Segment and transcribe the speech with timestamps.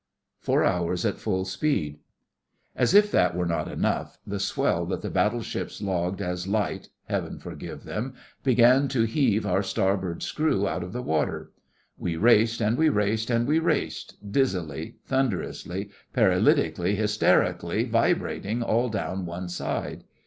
[0.39, 1.99] FOUR HOURS AT FULL SPEED
[2.75, 7.37] As if that were not enough, the swell that the battleships logged as light (Heaven
[7.37, 11.51] forgive them!) began to heave our starboard screw out of the water.
[11.99, 19.27] We raced and we raced and we raced, dizzily, thunderously, paralytically, hysterically, vibrating all down
[19.27, 20.03] one side.